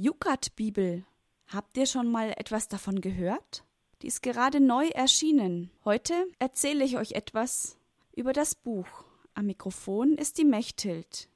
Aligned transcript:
Jukat-Bibel. 0.00 1.04
Habt 1.48 1.76
ihr 1.76 1.86
schon 1.86 2.08
mal 2.08 2.32
etwas 2.36 2.68
davon 2.68 3.00
gehört? 3.00 3.64
Die 4.00 4.06
ist 4.06 4.22
gerade 4.22 4.60
neu 4.60 4.86
erschienen. 4.90 5.72
Heute 5.84 6.14
erzähle 6.38 6.84
ich 6.84 6.96
euch 6.96 7.12
etwas 7.12 7.76
über 8.14 8.32
das 8.32 8.54
Buch. 8.54 8.86
Am 9.34 9.46
Mikrofon 9.46 10.14
ist 10.14 10.38
die 10.38 10.44
Mechthild. 10.44 11.28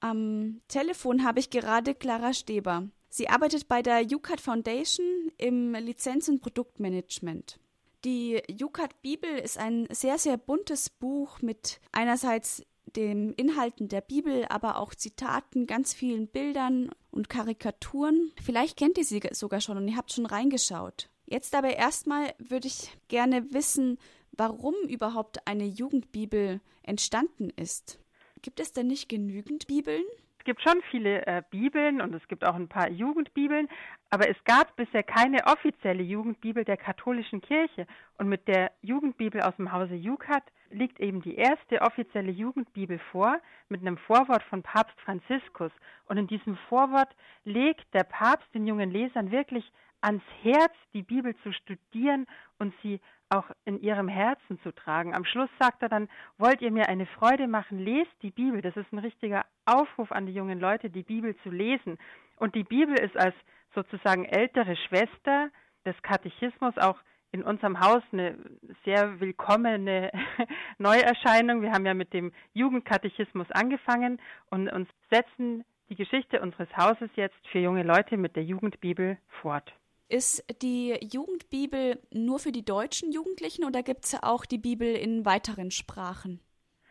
Am 0.00 0.62
Telefon 0.66 1.22
habe 1.24 1.38
ich 1.38 1.50
gerade 1.50 1.94
Clara 1.94 2.32
Steber. 2.32 2.88
Sie 3.08 3.28
arbeitet 3.28 3.68
bei 3.68 3.82
der 3.82 4.04
UCAT 4.04 4.40
Foundation 4.40 5.30
im 5.38 5.72
Lizenz- 5.74 6.28
und 6.28 6.40
Produktmanagement. 6.40 7.60
Die 8.04 8.42
UCAT 8.60 9.00
Bibel 9.02 9.30
ist 9.30 9.58
ein 9.58 9.86
sehr, 9.92 10.18
sehr 10.18 10.38
buntes 10.38 10.90
Buch 10.90 11.40
mit 11.40 11.80
einerseits 11.92 12.64
den 12.96 13.32
Inhalten 13.34 13.88
der 13.88 14.00
Bibel, 14.00 14.44
aber 14.48 14.78
auch 14.78 14.94
Zitaten, 14.94 15.66
ganz 15.66 15.94
vielen 15.94 16.28
Bildern 16.28 16.90
und 17.10 17.28
Karikaturen. 17.28 18.32
Vielleicht 18.42 18.76
kennt 18.76 18.98
ihr 18.98 19.04
sie 19.04 19.20
sogar 19.32 19.60
schon 19.60 19.76
und 19.76 19.88
ihr 19.88 19.96
habt 19.96 20.12
schon 20.12 20.26
reingeschaut. 20.26 21.08
Jetzt 21.26 21.54
aber 21.54 21.76
erstmal 21.76 22.34
würde 22.38 22.68
ich 22.68 22.90
gerne 23.08 23.52
wissen, 23.52 23.98
warum 24.32 24.74
überhaupt 24.88 25.46
eine 25.46 25.64
Jugendbibel 25.64 26.60
entstanden 26.82 27.50
ist. 27.50 27.98
Gibt 28.42 28.60
es 28.60 28.72
denn 28.72 28.88
nicht 28.88 29.08
genügend 29.08 29.66
Bibeln? 29.66 30.02
Es 30.42 30.44
gibt 30.44 30.60
schon 30.60 30.82
viele 30.90 31.24
äh, 31.24 31.40
Bibeln 31.50 32.00
und 32.00 32.12
es 32.16 32.26
gibt 32.26 32.44
auch 32.44 32.56
ein 32.56 32.66
paar 32.66 32.90
Jugendbibeln, 32.90 33.68
aber 34.10 34.28
es 34.28 34.36
gab 34.42 34.74
bisher 34.74 35.04
keine 35.04 35.46
offizielle 35.46 36.02
Jugendbibel 36.02 36.64
der 36.64 36.76
katholischen 36.76 37.40
Kirche. 37.40 37.86
Und 38.18 38.28
mit 38.28 38.48
der 38.48 38.72
Jugendbibel 38.80 39.40
aus 39.40 39.54
dem 39.54 39.70
Hause 39.70 39.94
Jukat 39.94 40.42
liegt 40.70 40.98
eben 40.98 41.22
die 41.22 41.36
erste 41.36 41.80
offizielle 41.80 42.32
Jugendbibel 42.32 42.98
vor, 43.12 43.38
mit 43.68 43.82
einem 43.82 43.98
Vorwort 43.98 44.42
von 44.42 44.64
Papst 44.64 45.00
Franziskus. 45.02 45.70
Und 46.06 46.16
in 46.16 46.26
diesem 46.26 46.56
Vorwort 46.68 47.14
legt 47.44 47.94
der 47.94 48.02
Papst 48.02 48.52
den 48.52 48.66
jungen 48.66 48.90
Lesern 48.90 49.30
wirklich 49.30 49.70
ans 50.00 50.24
Herz, 50.42 50.74
die 50.92 51.02
Bibel 51.02 51.36
zu 51.44 51.52
studieren 51.52 52.26
und 52.58 52.74
sie 52.82 53.00
auch 53.32 53.50
in 53.64 53.80
ihrem 53.80 54.08
Herzen 54.08 54.60
zu 54.62 54.72
tragen. 54.72 55.14
Am 55.14 55.24
Schluss 55.24 55.48
sagt 55.58 55.82
er 55.82 55.88
dann, 55.88 56.08
wollt 56.36 56.60
ihr 56.60 56.70
mir 56.70 56.88
eine 56.88 57.06
Freude 57.06 57.48
machen, 57.48 57.78
lest 57.78 58.10
die 58.20 58.30
Bibel. 58.30 58.60
Das 58.60 58.76
ist 58.76 58.92
ein 58.92 58.98
richtiger 58.98 59.41
Aufruf 59.64 60.12
an 60.12 60.26
die 60.26 60.32
jungen 60.32 60.60
Leute, 60.60 60.90
die 60.90 61.02
Bibel 61.02 61.36
zu 61.42 61.50
lesen. 61.50 61.98
Und 62.36 62.54
die 62.54 62.64
Bibel 62.64 62.98
ist 62.98 63.16
als 63.16 63.34
sozusagen 63.74 64.24
ältere 64.24 64.76
Schwester 64.76 65.50
des 65.84 66.00
Katechismus 66.02 66.76
auch 66.78 66.98
in 67.32 67.42
unserem 67.42 67.80
Haus 67.80 68.02
eine 68.12 68.36
sehr 68.84 69.18
willkommene 69.20 70.10
Neuerscheinung. 70.78 71.62
Wir 71.62 71.72
haben 71.72 71.86
ja 71.86 71.94
mit 71.94 72.12
dem 72.12 72.32
Jugendkatechismus 72.52 73.50
angefangen 73.50 74.20
und 74.50 74.68
uns 74.68 74.88
setzen 75.10 75.64
die 75.88 75.96
Geschichte 75.96 76.40
unseres 76.40 76.68
Hauses 76.76 77.10
jetzt 77.16 77.46
für 77.50 77.58
junge 77.58 77.82
Leute 77.82 78.16
mit 78.16 78.36
der 78.36 78.44
Jugendbibel 78.44 79.18
fort. 79.40 79.72
Ist 80.08 80.44
die 80.60 80.94
Jugendbibel 81.00 81.98
nur 82.12 82.38
für 82.38 82.52
die 82.52 82.64
deutschen 82.64 83.12
Jugendlichen 83.12 83.64
oder 83.64 83.82
gibt 83.82 84.04
es 84.04 84.22
auch 84.22 84.44
die 84.44 84.58
Bibel 84.58 84.94
in 84.94 85.24
weiteren 85.24 85.70
Sprachen? 85.70 86.40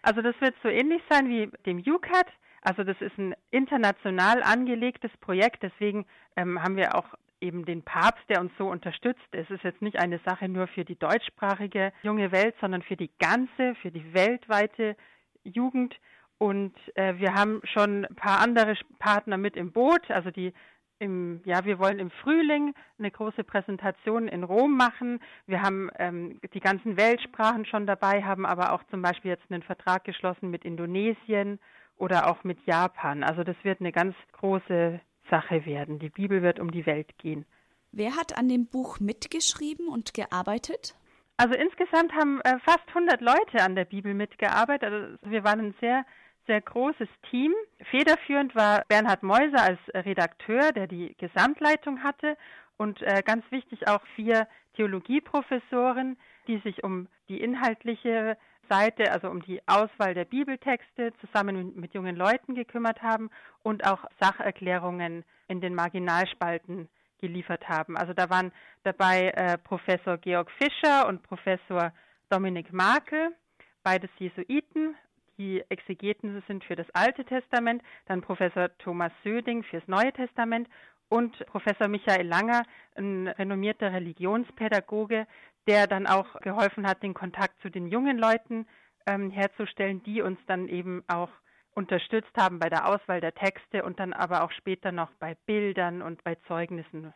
Also 0.01 0.23
das 0.23 0.33
wird 0.41 0.55
so 0.63 0.69
ähnlich 0.69 1.03
sein 1.07 1.29
wie 1.29 1.51
dem 1.67 1.77
UCAT. 1.77 2.27
Also 2.61 2.83
das 2.83 2.99
ist 3.01 3.17
ein 3.17 3.35
international 3.49 4.43
angelegtes 4.43 5.11
Projekt. 5.19 5.63
Deswegen 5.63 6.05
ähm, 6.35 6.61
haben 6.61 6.75
wir 6.75 6.95
auch 6.95 7.07
eben 7.41 7.65
den 7.65 7.81
Papst, 7.81 8.23
der 8.29 8.39
uns 8.39 8.51
so 8.57 8.67
unterstützt. 8.69 9.27
Es 9.31 9.49
ist 9.49 9.63
jetzt 9.63 9.81
nicht 9.81 9.97
eine 9.97 10.19
Sache 10.25 10.47
nur 10.47 10.67
für 10.67 10.85
die 10.85 10.97
deutschsprachige 10.97 11.91
junge 12.03 12.31
Welt, 12.31 12.55
sondern 12.61 12.83
für 12.83 12.95
die 12.95 13.09
ganze, 13.19 13.75
für 13.81 13.91
die 13.91 14.13
weltweite 14.13 14.95
Jugend. 15.43 15.95
Und 16.37 16.75
äh, 16.95 17.17
wir 17.17 17.33
haben 17.33 17.61
schon 17.63 18.05
ein 18.05 18.15
paar 18.15 18.39
andere 18.39 18.75
Partner 18.99 19.37
mit 19.37 19.55
im 19.55 19.71
Boot. 19.71 20.09
Also 20.09 20.29
die 20.29 20.53
im, 20.99 21.41
ja, 21.45 21.65
wir 21.65 21.79
wollen 21.79 21.97
im 21.97 22.11
Frühling 22.11 22.75
eine 22.99 23.09
große 23.09 23.43
Präsentation 23.43 24.27
in 24.27 24.43
Rom 24.43 24.77
machen. 24.77 25.19
Wir 25.47 25.63
haben 25.63 25.89
ähm, 25.97 26.39
die 26.53 26.59
ganzen 26.59 26.95
Weltsprachen 26.95 27.65
schon 27.65 27.87
dabei, 27.87 28.23
haben 28.23 28.45
aber 28.45 28.71
auch 28.71 28.83
zum 28.91 29.01
Beispiel 29.01 29.31
jetzt 29.31 29.49
einen 29.49 29.63
Vertrag 29.63 30.03
geschlossen 30.03 30.51
mit 30.51 30.63
Indonesien 30.63 31.59
oder 32.01 32.27
auch 32.27 32.43
mit 32.43 32.57
Japan. 32.65 33.23
Also 33.23 33.43
das 33.43 33.55
wird 33.63 33.79
eine 33.79 33.91
ganz 33.91 34.15
große 34.33 34.99
Sache 35.29 35.65
werden. 35.65 35.99
Die 35.99 36.09
Bibel 36.09 36.41
wird 36.41 36.59
um 36.59 36.71
die 36.71 36.85
Welt 36.85 37.17
gehen. 37.19 37.45
Wer 37.91 38.15
hat 38.15 38.37
an 38.37 38.49
dem 38.49 38.65
Buch 38.65 38.99
mitgeschrieben 38.99 39.87
und 39.87 40.13
gearbeitet? 40.13 40.95
Also 41.37 41.53
insgesamt 41.53 42.11
haben 42.13 42.41
äh, 42.41 42.57
fast 42.65 42.87
100 42.89 43.21
Leute 43.21 43.63
an 43.63 43.75
der 43.75 43.85
Bibel 43.85 44.13
mitgearbeitet. 44.13 44.91
Also 44.91 45.17
wir 45.23 45.43
waren 45.43 45.59
ein 45.59 45.75
sehr 45.79 46.05
sehr 46.47 46.59
großes 46.59 47.07
Team. 47.29 47.53
Federführend 47.91 48.55
war 48.55 48.83
Bernhard 48.87 49.21
Meuser 49.21 49.61
als 49.61 49.79
Redakteur, 49.93 50.71
der 50.71 50.87
die 50.87 51.15
Gesamtleitung 51.19 52.01
hatte 52.01 52.35
und 52.77 52.99
äh, 53.03 53.21
ganz 53.23 53.45
wichtig 53.51 53.87
auch 53.87 54.01
vier 54.15 54.47
Theologieprofessoren, 54.75 56.17
die 56.47 56.57
sich 56.59 56.83
um 56.83 57.07
die 57.29 57.39
inhaltliche 57.39 58.37
Seite, 58.71 59.11
also 59.11 59.29
um 59.29 59.41
die 59.41 59.61
Auswahl 59.67 60.13
der 60.13 60.23
Bibeltexte 60.23 61.11
zusammen 61.19 61.73
mit 61.75 61.93
jungen 61.93 62.15
Leuten 62.15 62.55
gekümmert 62.55 63.01
haben 63.01 63.29
und 63.63 63.85
auch 63.85 64.05
Sacherklärungen 64.19 65.25
in 65.49 65.59
den 65.59 65.75
Marginalspalten 65.75 66.87
geliefert 67.19 67.67
haben. 67.67 67.97
Also 67.97 68.13
da 68.13 68.29
waren 68.29 68.51
dabei 68.83 69.31
äh, 69.31 69.57
Professor 69.57 70.17
Georg 70.17 70.49
Fischer 70.51 71.07
und 71.07 71.21
Professor 71.23 71.91
Dominik 72.29 72.71
Markel, 72.71 73.35
beides 73.83 74.09
Jesuiten, 74.17 74.95
die 75.37 75.63
Exegeten 75.69 76.41
sind 76.47 76.63
für 76.63 76.75
das 76.75 76.89
Alte 76.93 77.25
Testament, 77.25 77.81
dann 78.05 78.21
Professor 78.21 78.69
Thomas 78.77 79.11
Söding 79.23 79.63
fürs 79.63 79.87
Neue 79.87 80.13
Testament 80.13 80.69
und 81.09 81.45
Professor 81.47 81.89
Michael 81.89 82.25
Langer, 82.25 82.63
ein 82.95 83.27
renommierter 83.27 83.91
Religionspädagoge, 83.91 85.27
der 85.67 85.87
dann 85.87 86.07
auch 86.07 86.39
geholfen 86.41 86.87
hat, 86.87 87.03
den 87.03 87.13
Kontakt 87.13 87.61
zu 87.61 87.69
den 87.69 87.87
jungen 87.87 88.17
Leuten 88.17 88.67
ähm, 89.05 89.29
herzustellen, 89.29 90.03
die 90.03 90.21
uns 90.21 90.39
dann 90.47 90.67
eben 90.67 91.03
auch 91.07 91.29
unterstützt 91.73 92.35
haben 92.37 92.59
bei 92.59 92.69
der 92.69 92.87
Auswahl 92.87 93.21
der 93.21 93.33
Texte 93.33 93.83
und 93.83 93.99
dann 93.99 94.13
aber 94.13 94.43
auch 94.43 94.51
später 94.51 94.91
noch 94.91 95.11
bei 95.19 95.35
Bildern 95.45 96.01
und 96.01 96.23
bei 96.23 96.35
Zeugnissen. 96.47 97.13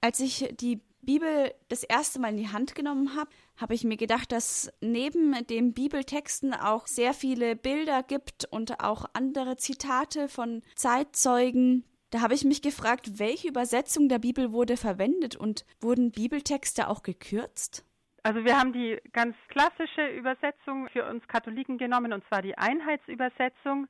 Als 0.00 0.20
ich 0.20 0.48
die 0.60 0.82
Bibel 1.00 1.54
das 1.68 1.82
erste 1.82 2.20
Mal 2.20 2.30
in 2.30 2.36
die 2.36 2.52
Hand 2.52 2.74
genommen 2.74 3.16
habe, 3.16 3.30
habe 3.56 3.74
ich 3.74 3.84
mir 3.84 3.96
gedacht, 3.96 4.30
dass 4.32 4.70
neben 4.80 5.34
den 5.46 5.72
Bibeltexten 5.72 6.52
auch 6.52 6.86
sehr 6.86 7.14
viele 7.14 7.56
Bilder 7.56 8.02
gibt 8.02 8.44
und 8.44 8.80
auch 8.80 9.06
andere 9.14 9.56
Zitate 9.56 10.28
von 10.28 10.62
Zeitzeugen. 10.74 11.84
Da 12.10 12.20
habe 12.20 12.34
ich 12.34 12.44
mich 12.44 12.62
gefragt, 12.62 13.18
welche 13.18 13.48
Übersetzung 13.48 14.08
der 14.08 14.18
Bibel 14.18 14.52
wurde 14.52 14.76
verwendet 14.76 15.34
und 15.36 15.64
wurden 15.80 16.12
Bibeltexte 16.12 16.88
auch 16.88 17.02
gekürzt? 17.02 17.84
Also 18.22 18.44
wir 18.44 18.58
haben 18.58 18.72
die 18.72 19.00
ganz 19.12 19.36
klassische 19.48 20.06
Übersetzung 20.08 20.88
für 20.88 21.08
uns 21.08 21.26
Katholiken 21.28 21.78
genommen, 21.78 22.12
und 22.12 22.24
zwar 22.26 22.42
die 22.42 22.58
Einheitsübersetzung. 22.58 23.86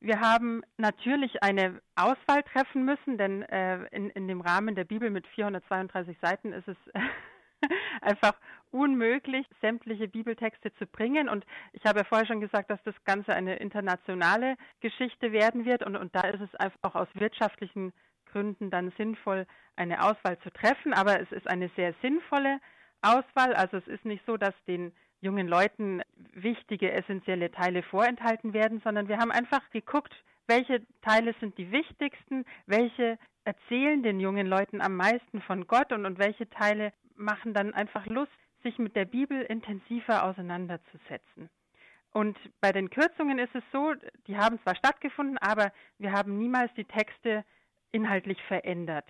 Wir 0.00 0.20
haben 0.20 0.62
natürlich 0.76 1.42
eine 1.42 1.80
Auswahl 1.94 2.42
treffen 2.42 2.84
müssen, 2.84 3.18
denn 3.18 3.42
äh, 3.42 3.84
in, 3.90 4.10
in 4.10 4.26
dem 4.26 4.40
Rahmen 4.40 4.74
der 4.74 4.84
Bibel 4.84 5.10
mit 5.10 5.26
432 5.28 6.16
Seiten 6.20 6.52
ist 6.52 6.68
es 6.68 6.76
einfach 8.00 8.34
unmöglich, 8.72 9.46
sämtliche 9.60 10.08
Bibeltexte 10.08 10.72
zu 10.74 10.86
bringen. 10.86 11.28
Und 11.28 11.44
ich 11.72 11.84
habe 11.84 12.00
ja 12.00 12.04
vorher 12.04 12.26
schon 12.26 12.40
gesagt, 12.40 12.70
dass 12.70 12.82
das 12.84 12.94
Ganze 13.04 13.34
eine 13.34 13.56
internationale 13.56 14.56
Geschichte 14.80 15.32
werden 15.32 15.64
wird. 15.64 15.84
Und, 15.84 15.96
und 15.96 16.14
da 16.14 16.22
ist 16.22 16.40
es 16.40 16.54
einfach 16.56 16.78
auch 16.82 16.94
aus 16.94 17.08
wirtschaftlichen 17.14 17.92
Gründen 18.26 18.70
dann 18.70 18.92
sinnvoll, 18.96 19.46
eine 19.76 20.02
Auswahl 20.02 20.38
zu 20.40 20.50
treffen. 20.50 20.94
Aber 20.94 21.20
es 21.20 21.30
ist 21.32 21.46
eine 21.46 21.70
sehr 21.76 21.94
sinnvolle 22.02 22.58
Auswahl. 23.02 23.54
Also 23.54 23.76
es 23.76 23.86
ist 23.86 24.04
nicht 24.04 24.24
so, 24.26 24.36
dass 24.36 24.54
den 24.66 24.92
jungen 25.20 25.46
Leuten 25.46 26.02
wichtige, 26.34 26.92
essentielle 26.92 27.50
Teile 27.52 27.82
vorenthalten 27.82 28.52
werden, 28.52 28.80
sondern 28.82 29.08
wir 29.08 29.18
haben 29.18 29.30
einfach 29.30 29.70
geguckt, 29.70 30.12
welche 30.48 30.82
Teile 31.02 31.34
sind 31.40 31.56
die 31.58 31.70
wichtigsten, 31.70 32.44
welche 32.66 33.18
erzählen 33.44 34.02
den 34.02 34.20
jungen 34.20 34.46
Leuten 34.46 34.80
am 34.80 34.96
meisten 34.96 35.40
von 35.42 35.66
Gott 35.66 35.92
und, 35.92 36.06
und 36.06 36.18
welche 36.18 36.48
Teile 36.50 36.92
machen 37.16 37.54
dann 37.54 37.74
einfach 37.74 38.06
Lust, 38.06 38.32
sich 38.62 38.78
mit 38.78 38.96
der 38.96 39.04
Bibel 39.04 39.42
intensiver 39.42 40.24
auseinanderzusetzen. 40.24 41.50
Und 42.12 42.38
bei 42.60 42.72
den 42.72 42.90
Kürzungen 42.90 43.38
ist 43.38 43.54
es 43.54 43.64
so, 43.72 43.94
die 44.26 44.36
haben 44.36 44.60
zwar 44.62 44.74
stattgefunden, 44.74 45.38
aber 45.38 45.72
wir 45.98 46.12
haben 46.12 46.38
niemals 46.38 46.72
die 46.74 46.84
Texte 46.84 47.44
inhaltlich 47.90 48.40
verändert. 48.48 49.06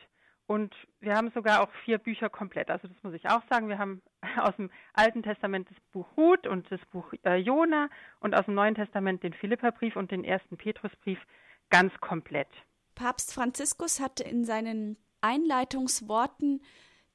Und 0.46 0.74
wir 1.00 1.14
haben 1.14 1.30
sogar 1.30 1.62
auch 1.62 1.70
vier 1.84 1.98
Bücher 1.98 2.28
komplett. 2.28 2.70
Also 2.70 2.86
das 2.86 3.02
muss 3.02 3.14
ich 3.14 3.28
auch 3.28 3.42
sagen. 3.48 3.68
Wir 3.68 3.78
haben 3.78 4.02
aus 4.36 4.54
dem 4.56 4.70
Alten 4.92 5.22
Testament 5.22 5.68
das 5.70 5.78
Buch 5.92 6.06
Hut 6.16 6.46
und 6.46 6.70
das 6.70 6.80
Buch 6.90 7.12
äh, 7.24 7.36
Jona 7.36 7.88
und 8.20 8.34
aus 8.34 8.44
dem 8.44 8.54
Neuen 8.54 8.74
Testament 8.74 9.22
den 9.22 9.32
Philipperbrief 9.32 9.96
und 9.96 10.10
den 10.10 10.24
ersten 10.24 10.56
Petrusbrief 10.56 11.18
ganz 11.70 11.92
komplett. 12.00 12.48
Papst 12.94 13.32
Franziskus 13.32 14.00
hat 14.00 14.20
in 14.20 14.44
seinen 14.44 14.96
Einleitungsworten 15.22 16.62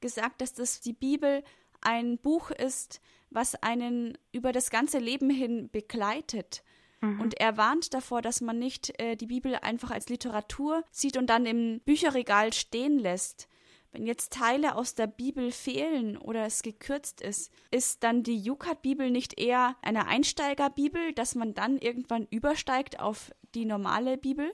gesagt, 0.00 0.40
dass 0.40 0.54
das 0.54 0.80
die 0.80 0.92
Bibel 0.94 1.44
ein 1.80 2.18
Buch 2.18 2.50
ist, 2.50 3.00
was 3.30 3.54
einen 3.56 4.16
über 4.32 4.52
das 4.52 4.70
ganze 4.70 4.98
Leben 4.98 5.30
hin 5.30 5.68
begleitet. 5.70 6.62
Mhm. 7.00 7.20
Und 7.20 7.40
er 7.40 7.56
warnt 7.56 7.94
davor, 7.94 8.22
dass 8.22 8.40
man 8.40 8.58
nicht 8.58 8.98
äh, 9.00 9.16
die 9.16 9.26
Bibel 9.26 9.56
einfach 9.56 9.90
als 9.90 10.08
Literatur 10.08 10.84
sieht 10.90 11.16
und 11.16 11.28
dann 11.28 11.46
im 11.46 11.80
Bücherregal 11.80 12.52
stehen 12.52 12.98
lässt. 12.98 13.48
Wenn 13.92 14.06
jetzt 14.06 14.34
Teile 14.34 14.76
aus 14.76 14.94
der 14.94 15.06
Bibel 15.06 15.50
fehlen 15.50 16.18
oder 16.18 16.44
es 16.44 16.62
gekürzt 16.62 17.22
ist, 17.22 17.50
ist 17.70 18.04
dann 18.04 18.22
die 18.22 18.38
Jukat-Bibel 18.38 19.10
nicht 19.10 19.40
eher 19.40 19.76
eine 19.80 20.06
Einsteigerbibel, 20.06 21.14
dass 21.14 21.34
man 21.34 21.54
dann 21.54 21.78
irgendwann 21.78 22.26
übersteigt 22.30 23.00
auf 23.00 23.30
die 23.54 23.64
normale 23.64 24.18
Bibel? 24.18 24.52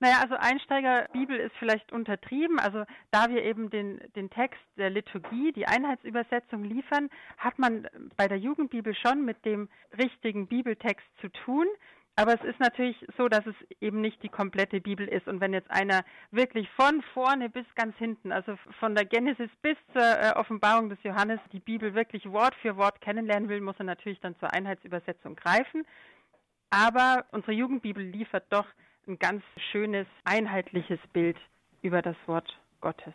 Naja, 0.00 0.20
also 0.22 0.34
Einsteigerbibel 0.34 1.38
ist 1.38 1.54
vielleicht 1.58 1.92
untertrieben. 1.92 2.58
Also 2.58 2.84
da 3.10 3.28
wir 3.28 3.44
eben 3.44 3.68
den, 3.68 4.00
den 4.16 4.30
Text 4.30 4.60
der 4.78 4.88
Liturgie, 4.88 5.52
die 5.52 5.66
Einheitsübersetzung 5.66 6.64
liefern, 6.64 7.10
hat 7.36 7.58
man 7.58 7.86
bei 8.16 8.26
der 8.26 8.38
Jugendbibel 8.38 8.94
schon 8.94 9.26
mit 9.26 9.44
dem 9.44 9.68
richtigen 9.98 10.46
Bibeltext 10.46 11.06
zu 11.20 11.28
tun. 11.28 11.66
Aber 12.16 12.34
es 12.34 12.42
ist 12.42 12.58
natürlich 12.60 12.96
so, 13.16 13.28
dass 13.28 13.46
es 13.46 13.54
eben 13.80 14.00
nicht 14.00 14.22
die 14.22 14.30
komplette 14.30 14.80
Bibel 14.80 15.06
ist. 15.06 15.28
Und 15.28 15.40
wenn 15.40 15.52
jetzt 15.52 15.70
einer 15.70 16.02
wirklich 16.30 16.68
von 16.70 17.02
vorne 17.14 17.50
bis 17.50 17.66
ganz 17.74 17.96
hinten, 17.96 18.32
also 18.32 18.56
von 18.78 18.94
der 18.94 19.04
Genesis 19.04 19.50
bis 19.62 19.76
zur 19.92 20.02
äh, 20.02 20.32
Offenbarung 20.34 20.88
des 20.88 21.02
Johannes, 21.02 21.40
die 21.52 21.60
Bibel 21.60 21.94
wirklich 21.94 22.30
Wort 22.30 22.54
für 22.62 22.76
Wort 22.76 23.00
kennenlernen 23.02 23.50
will, 23.50 23.60
muss 23.60 23.78
er 23.78 23.84
natürlich 23.84 24.20
dann 24.20 24.38
zur 24.38 24.52
Einheitsübersetzung 24.52 25.36
greifen. 25.36 25.86
Aber 26.70 27.26
unsere 27.32 27.52
Jugendbibel 27.52 28.04
liefert 28.04 28.44
doch 28.50 28.66
ein 29.10 29.18
ganz 29.18 29.42
schönes, 29.70 30.06
einheitliches 30.24 31.00
Bild 31.12 31.36
über 31.82 32.00
das 32.00 32.16
Wort 32.26 32.48
Gottes. 32.80 33.12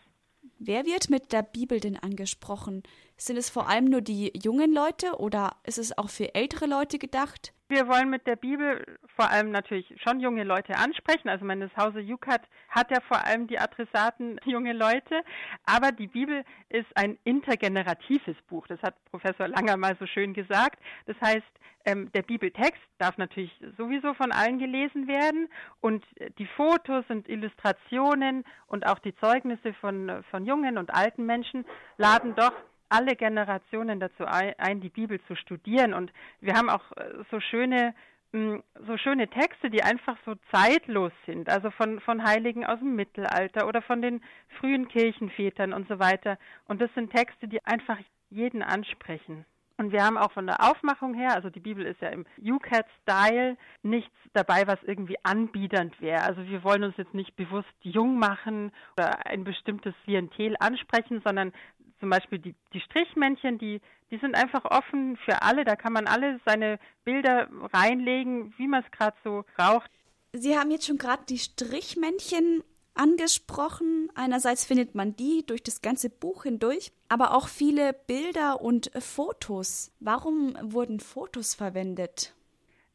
Wer 0.60 0.86
wird 0.86 1.10
mit 1.10 1.32
der 1.32 1.42
Bibel 1.42 1.80
denn 1.80 1.98
angesprochen? 1.98 2.84
Sind 3.18 3.38
es 3.38 3.50
vor 3.50 3.68
allem 3.68 3.86
nur 3.86 4.02
die 4.02 4.32
jungen 4.36 4.74
Leute 4.74 5.18
oder 5.18 5.56
ist 5.64 5.80
es 5.80 5.98
auch 5.98 6.10
für 6.10 6.36
ältere 6.36 6.68
Leute 6.68 7.00
gedacht? 7.00 7.54
Wir 7.68 7.88
wollen 7.88 8.12
mit 8.12 8.28
der 8.28 8.36
Bibel 8.36 9.00
vor 9.16 9.32
allem 9.32 9.50
natürlich 9.50 9.92
schon 10.04 10.20
junge 10.20 10.44
Leute 10.44 10.76
ansprechen. 10.78 11.30
Also 11.30 11.46
meines 11.46 11.76
Hause 11.76 12.00
Jukat 12.00 12.42
hat 12.70 12.92
ja 12.92 13.00
vor 13.02 13.26
allem 13.26 13.48
die 13.48 13.58
Adressaten 13.58 14.40
junge 14.46 14.74
Leute. 14.74 15.24
Aber 15.66 15.92
die 15.92 16.08
Bibel 16.08 16.44
ist 16.70 16.88
ein 16.96 17.18
intergeneratives 17.24 18.36
Buch. 18.50 18.68
Das 18.68 18.80
hat 18.84 18.94
Professor 19.06 19.48
Langer 19.48 19.78
mal 19.78 19.96
so 20.00 20.06
schön 20.06 20.36
gesagt. 20.36 20.80
Das 21.08 21.16
heißt, 21.22 21.44
ähm, 21.86 22.12
der 22.14 22.22
Bibeltext 22.22 22.82
darf 23.00 23.18
natürlich 23.18 23.52
sowieso 23.78 24.14
von 24.14 24.32
allen 24.32 24.60
gelesen 24.60 25.08
werden. 25.08 25.50
Und 25.82 26.06
die 26.38 26.48
Fotos 26.48 27.06
und 27.10 27.28
Illustrationen 27.28 28.44
und 28.68 28.86
auch 28.86 29.00
die 29.00 29.16
Zeugnisse 29.16 29.74
von, 29.74 30.24
von 30.30 30.46
jungen 30.46 30.78
und 30.78 30.94
alten 30.94 31.26
Menschen 31.26 31.66
laden 31.98 32.36
doch 32.36 32.54
alle 32.96 33.16
Generationen 33.16 34.00
dazu 34.00 34.26
ein, 34.26 34.82
die 34.82 34.90
Bibel 34.90 35.20
zu 35.28 35.36
studieren. 35.36 35.94
Und 35.94 36.12
wir 36.42 36.54
haben 36.54 36.70
auch 36.70 36.92
äh, 36.98 37.24
so 37.32 37.40
schöne 37.40 37.94
mm, 38.32 38.58
so 38.88 38.98
schöne 38.98 39.28
Texte, 39.28 39.70
die 39.70 39.84
einfach 39.84 40.18
so 40.26 40.36
zeitlos 40.52 41.12
sind, 41.26 41.50
also 41.50 41.72
von, 41.72 42.00
von 42.00 42.24
Heiligen 42.24 42.66
aus 42.66 42.80
dem 42.80 42.96
Mittelalter 42.96 43.68
oder 43.68 43.82
von 43.82 44.02
den 44.02 44.22
frühen 44.60 44.88
Kirchenvätern 44.88 45.74
und 45.74 45.88
so 45.88 46.00
weiter. 46.00 46.38
Und 46.68 46.82
das 46.82 46.94
sind 46.96 47.12
Texte, 47.12 47.48
die 47.48 47.64
einfach 47.66 47.98
jeden 48.30 48.62
ansprechen. 48.62 49.46
Und 49.78 49.92
wir 49.92 50.06
haben 50.06 50.18
auch 50.18 50.32
von 50.32 50.48
der 50.48 50.62
Aufmachung 50.64 51.14
her, 51.14 51.34
also 51.34 51.50
die 51.50 51.60
Bibel 51.60 51.86
ist 51.86 52.00
ja 52.00 52.08
im 52.10 52.26
UCAT-Style, 52.42 53.58
nichts 53.84 54.16
dabei, 54.32 54.68
was 54.68 54.82
irgendwie 54.84 55.18
anbiedernd 55.24 56.00
wäre. 56.00 56.24
Also 56.24 56.46
wir 56.48 56.64
wollen 56.64 56.86
uns 56.86 56.96
jetzt 56.98 57.14
nicht 57.14 57.36
bewusst 57.36 57.74
jung 57.82 58.18
machen 58.18 58.72
oder 58.98 59.26
ein 59.26 59.44
bestimmtes 59.44 59.94
Klientel 60.06 60.56
ansprechen, 60.60 61.22
sondern 61.26 61.52
zum 62.00 62.10
Beispiel 62.10 62.40
die, 62.40 62.56
die 62.74 62.82
Strichmännchen, 62.82 63.58
die, 63.58 63.82
die 64.12 64.18
sind 64.18 64.36
einfach 64.36 64.66
offen 64.66 65.18
für 65.18 65.42
alle. 65.42 65.64
Da 65.64 65.76
kann 65.76 65.94
man 65.94 66.08
alle 66.08 66.40
seine 66.46 66.80
Bilder 67.04 67.48
reinlegen, 67.74 68.54
wie 68.58 68.68
man 68.68 68.84
es 68.84 68.92
gerade 68.92 69.18
so 69.24 69.46
braucht. 69.56 69.90
Sie 70.34 70.58
haben 70.58 70.72
jetzt 70.72 70.86
schon 70.86 70.98
gerade 70.98 71.24
die 71.28 71.38
Strichmännchen 71.38 72.64
angesprochen. 72.94 74.10
Einerseits 74.16 74.66
findet 74.66 74.96
man 74.96 75.16
die 75.16 75.46
durch 75.46 75.64
das 75.64 75.82
ganze 75.82 76.10
Buch 76.10 76.44
hindurch, 76.44 76.92
aber 77.10 77.36
auch 77.36 77.48
viele 77.48 77.94
Bilder 77.94 78.62
und 78.62 78.92
Fotos. 79.00 79.92
Warum 80.00 80.56
wurden 80.62 81.00
Fotos 81.00 81.56
verwendet? 81.56 82.34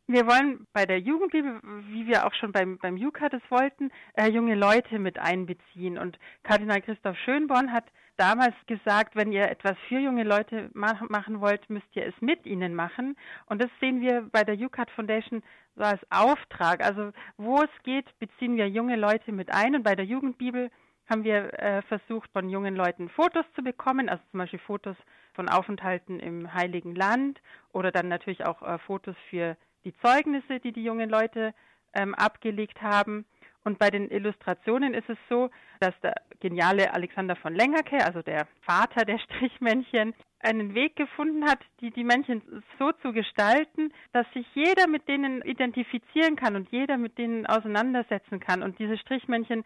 Wir 0.06 0.26
wollen 0.26 0.66
bei 0.72 0.86
der 0.86 0.98
Jugendbibel, 0.98 1.60
wie 1.88 2.08
wir 2.08 2.26
auch 2.26 2.34
schon 2.34 2.50
beim, 2.50 2.78
beim 2.78 2.96
UCAT 2.96 3.32
es 3.32 3.42
wollten, 3.48 3.92
äh, 4.14 4.28
junge 4.28 4.56
Leute 4.56 4.98
mit 4.98 5.20
einbeziehen. 5.20 5.98
Und 5.98 6.18
Kardinal 6.42 6.82
Christoph 6.82 7.16
Schönborn 7.18 7.72
hat 7.72 7.84
damals 8.20 8.54
gesagt, 8.66 9.16
wenn 9.16 9.32
ihr 9.32 9.50
etwas 9.50 9.76
für 9.88 9.98
junge 9.98 10.24
Leute 10.24 10.70
machen 10.74 11.40
wollt, 11.40 11.70
müsst 11.70 11.88
ihr 11.94 12.06
es 12.06 12.14
mit 12.20 12.44
ihnen 12.44 12.74
machen. 12.74 13.16
Und 13.46 13.62
das 13.62 13.70
sehen 13.80 14.00
wir 14.02 14.28
bei 14.30 14.44
der 14.44 14.56
UCAT 14.56 14.90
Foundation 14.90 15.42
so 15.74 15.84
als 15.84 16.00
Auftrag. 16.10 16.84
Also 16.84 17.12
wo 17.38 17.62
es 17.62 17.82
geht, 17.82 18.06
beziehen 18.18 18.56
wir 18.56 18.68
junge 18.68 18.96
Leute 18.96 19.32
mit 19.32 19.50
ein. 19.50 19.74
Und 19.74 19.84
bei 19.84 19.94
der 19.94 20.04
Jugendbibel 20.04 20.70
haben 21.08 21.24
wir 21.24 21.58
äh, 21.58 21.82
versucht, 21.82 22.30
von 22.32 22.50
jungen 22.50 22.76
Leuten 22.76 23.08
Fotos 23.08 23.44
zu 23.56 23.62
bekommen, 23.62 24.08
also 24.08 24.22
zum 24.30 24.38
Beispiel 24.38 24.60
Fotos 24.60 24.96
von 25.32 25.48
Aufenthalten 25.48 26.20
im 26.20 26.52
Heiligen 26.52 26.94
Land 26.94 27.40
oder 27.72 27.90
dann 27.90 28.08
natürlich 28.08 28.44
auch 28.44 28.62
äh, 28.62 28.78
Fotos 28.78 29.16
für 29.30 29.56
die 29.84 29.94
Zeugnisse, 30.02 30.60
die 30.60 30.72
die 30.72 30.84
jungen 30.84 31.08
Leute 31.08 31.54
ähm, 31.94 32.14
abgelegt 32.14 32.82
haben. 32.82 33.24
Und 33.64 33.78
bei 33.78 33.90
den 33.90 34.10
Illustrationen 34.10 34.94
ist 34.94 35.08
es 35.08 35.18
so, 35.28 35.50
dass 35.80 35.94
der 36.00 36.14
geniale 36.40 36.92
Alexander 36.94 37.36
von 37.36 37.54
Lengerke, 37.54 38.04
also 38.04 38.22
der 38.22 38.46
Vater 38.62 39.04
der 39.04 39.18
Strichmännchen, 39.24 40.14
einen 40.42 40.74
Weg 40.74 40.96
gefunden 40.96 41.44
hat, 41.44 41.58
die, 41.80 41.90
die 41.90 42.04
Männchen 42.04 42.42
so 42.78 42.92
zu 43.02 43.12
gestalten, 43.12 43.92
dass 44.12 44.26
sich 44.32 44.46
jeder 44.54 44.86
mit 44.86 45.06
denen 45.06 45.42
identifizieren 45.42 46.36
kann 46.36 46.56
und 46.56 46.70
jeder 46.70 46.96
mit 46.96 47.18
denen 47.18 47.46
auseinandersetzen 47.46 48.40
kann. 48.40 48.62
Und 48.62 48.78
diese 48.78 48.96
Strichmännchen, 48.96 49.64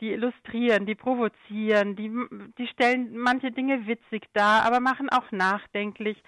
die 0.00 0.10
illustrieren, 0.10 0.84
die 0.84 0.96
provozieren, 0.96 1.96
die, 1.96 2.10
die 2.58 2.66
stellen 2.66 3.16
manche 3.16 3.52
Dinge 3.52 3.86
witzig 3.86 4.24
dar, 4.32 4.64
aber 4.64 4.80
machen 4.80 5.08
auch 5.08 5.30
nachdenklich. 5.30 6.20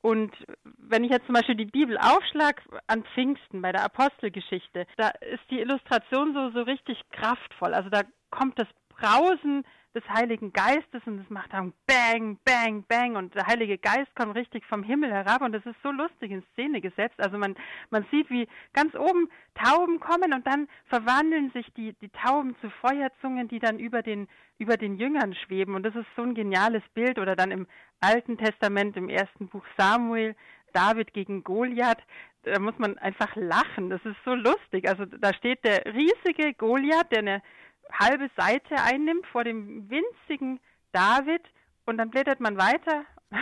Und 0.00 0.32
wenn 0.62 1.04
ich 1.04 1.10
jetzt 1.10 1.26
zum 1.26 1.34
Beispiel 1.34 1.56
die 1.56 1.64
Bibel 1.64 1.98
aufschlag 1.98 2.62
an 2.86 3.04
Pfingsten 3.14 3.60
bei 3.60 3.72
der 3.72 3.84
Apostelgeschichte, 3.84 4.86
da 4.96 5.08
ist 5.08 5.42
die 5.50 5.60
Illustration 5.60 6.34
so, 6.34 6.50
so 6.50 6.62
richtig 6.62 7.00
kraftvoll. 7.10 7.74
Also 7.74 7.90
da 7.90 8.02
kommt 8.30 8.58
das 8.58 8.68
Brausen 8.88 9.64
des 9.98 10.08
Heiligen 10.08 10.52
Geistes 10.52 11.02
und 11.06 11.20
es 11.20 11.28
macht 11.30 11.52
dann 11.52 11.72
Bang, 11.86 12.38
Bang, 12.44 12.84
Bang 12.86 13.16
und 13.16 13.34
der 13.34 13.46
Heilige 13.46 13.78
Geist 13.78 14.14
kommt 14.14 14.36
richtig 14.36 14.64
vom 14.66 14.84
Himmel 14.84 15.10
herab 15.10 15.42
und 15.42 15.52
das 15.52 15.66
ist 15.66 15.76
so 15.82 15.90
lustig 15.90 16.30
in 16.30 16.44
Szene 16.52 16.80
gesetzt. 16.80 17.18
Also 17.18 17.36
man, 17.36 17.56
man 17.90 18.06
sieht, 18.10 18.30
wie 18.30 18.46
ganz 18.74 18.94
oben 18.94 19.28
Tauben 19.54 19.98
kommen 19.98 20.32
und 20.32 20.46
dann 20.46 20.68
verwandeln 20.86 21.50
sich 21.50 21.66
die, 21.76 21.94
die 21.94 22.10
Tauben 22.10 22.54
zu 22.60 22.70
Feuerzungen, 22.70 23.48
die 23.48 23.58
dann 23.58 23.80
über 23.80 24.02
den, 24.02 24.28
über 24.58 24.76
den 24.76 24.98
Jüngern 24.98 25.34
schweben 25.34 25.74
und 25.74 25.82
das 25.82 25.96
ist 25.96 26.06
so 26.14 26.22
ein 26.22 26.34
geniales 26.34 26.82
Bild 26.94 27.18
oder 27.18 27.34
dann 27.34 27.50
im 27.50 27.66
Alten 28.00 28.38
Testament, 28.38 28.96
im 28.96 29.08
ersten 29.08 29.48
Buch 29.48 29.64
Samuel, 29.76 30.36
David 30.72 31.12
gegen 31.12 31.42
Goliath, 31.42 32.02
da 32.44 32.58
muss 32.60 32.78
man 32.78 32.96
einfach 32.98 33.34
lachen. 33.34 33.90
Das 33.90 34.04
ist 34.04 34.16
so 34.24 34.34
lustig. 34.34 34.88
Also 34.88 35.04
da 35.06 35.34
steht 35.34 35.64
der 35.64 35.84
riesige 35.86 36.54
Goliath, 36.54 37.10
der 37.10 37.18
eine 37.18 37.42
halbe 37.92 38.30
Seite 38.36 38.76
einnimmt 38.76 39.26
vor 39.26 39.44
dem 39.44 39.88
winzigen 39.90 40.60
David 40.92 41.42
und 41.86 41.98
dann 41.98 42.10
blättert 42.10 42.40
man 42.40 42.56
weiter. 42.56 43.04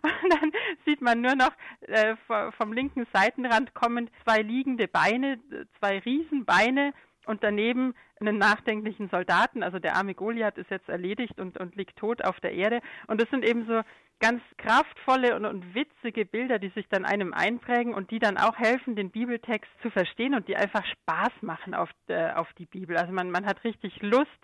Und 0.00 0.32
dann 0.32 0.52
sieht 0.84 1.00
man 1.00 1.20
nur 1.20 1.34
noch 1.34 1.50
äh, 1.80 2.14
vom 2.56 2.72
linken 2.72 3.04
Seitenrand 3.12 3.74
kommen 3.74 4.08
zwei 4.22 4.42
liegende 4.42 4.86
Beine, 4.86 5.40
zwei 5.80 5.98
Riesenbeine 5.98 6.92
und 7.28 7.44
daneben 7.44 7.94
einen 8.20 8.38
nachdenklichen 8.38 9.08
Soldaten. 9.10 9.62
Also 9.62 9.78
der 9.78 9.96
arme 9.96 10.14
Goliath 10.14 10.58
ist 10.58 10.70
jetzt 10.70 10.88
erledigt 10.88 11.38
und, 11.38 11.58
und 11.58 11.76
liegt 11.76 11.96
tot 11.98 12.24
auf 12.24 12.40
der 12.40 12.52
Erde. 12.52 12.80
Und 13.06 13.20
das 13.20 13.28
sind 13.30 13.44
eben 13.44 13.66
so 13.66 13.82
ganz 14.20 14.42
kraftvolle 14.56 15.36
und, 15.36 15.44
und 15.44 15.74
witzige 15.74 16.24
Bilder, 16.24 16.58
die 16.58 16.70
sich 16.70 16.88
dann 16.88 17.04
einem 17.04 17.32
einprägen 17.32 17.94
und 17.94 18.10
die 18.10 18.18
dann 18.18 18.36
auch 18.36 18.56
helfen, 18.56 18.96
den 18.96 19.10
Bibeltext 19.10 19.70
zu 19.82 19.90
verstehen 19.90 20.34
und 20.34 20.48
die 20.48 20.56
einfach 20.56 20.84
Spaß 20.84 21.32
machen 21.42 21.74
auf, 21.74 21.90
äh, 22.08 22.32
auf 22.32 22.52
die 22.54 22.66
Bibel. 22.66 22.96
Also 22.96 23.12
man, 23.12 23.30
man 23.30 23.46
hat 23.46 23.62
richtig 23.64 24.00
Lust, 24.02 24.40